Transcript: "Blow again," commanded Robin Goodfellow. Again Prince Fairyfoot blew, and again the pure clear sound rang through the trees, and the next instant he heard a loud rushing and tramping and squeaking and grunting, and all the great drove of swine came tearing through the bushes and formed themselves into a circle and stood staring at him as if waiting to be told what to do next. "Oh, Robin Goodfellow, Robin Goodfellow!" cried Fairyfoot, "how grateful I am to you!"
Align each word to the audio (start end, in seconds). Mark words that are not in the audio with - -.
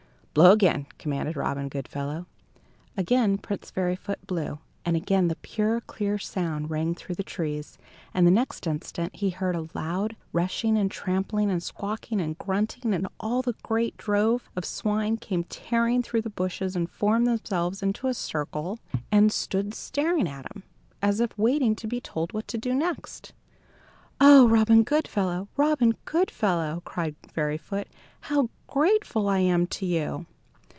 "Blow 0.33 0.53
again," 0.53 0.85
commanded 0.97 1.35
Robin 1.35 1.67
Goodfellow. 1.67 2.25
Again 2.95 3.37
Prince 3.37 3.69
Fairyfoot 3.69 4.25
blew, 4.27 4.59
and 4.85 4.95
again 4.95 5.27
the 5.27 5.35
pure 5.35 5.81
clear 5.81 6.17
sound 6.17 6.69
rang 6.69 6.95
through 6.95 7.15
the 7.15 7.21
trees, 7.23 7.77
and 8.13 8.25
the 8.25 8.31
next 8.31 8.65
instant 8.65 9.13
he 9.13 9.31
heard 9.31 9.57
a 9.57 9.67
loud 9.73 10.15
rushing 10.31 10.77
and 10.77 10.89
tramping 10.89 11.51
and 11.51 11.61
squeaking 11.61 12.21
and 12.21 12.37
grunting, 12.37 12.93
and 12.93 13.09
all 13.19 13.41
the 13.41 13.55
great 13.61 13.97
drove 13.97 14.49
of 14.55 14.63
swine 14.63 15.17
came 15.17 15.43
tearing 15.43 16.01
through 16.01 16.21
the 16.21 16.29
bushes 16.29 16.77
and 16.77 16.89
formed 16.89 17.27
themselves 17.27 17.83
into 17.83 18.07
a 18.07 18.13
circle 18.13 18.79
and 19.11 19.33
stood 19.33 19.73
staring 19.73 20.29
at 20.29 20.49
him 20.55 20.63
as 21.01 21.19
if 21.19 21.37
waiting 21.37 21.75
to 21.75 21.87
be 21.87 21.99
told 21.99 22.31
what 22.31 22.47
to 22.47 22.57
do 22.57 22.73
next. 22.73 23.33
"Oh, 24.23 24.47
Robin 24.47 24.83
Goodfellow, 24.83 25.47
Robin 25.57 25.97
Goodfellow!" 26.05 26.83
cried 26.85 27.15
Fairyfoot, 27.27 27.87
"how 28.25 28.49
grateful 28.67 29.27
I 29.27 29.39
am 29.39 29.65
to 29.67 29.85
you!" 29.87 30.27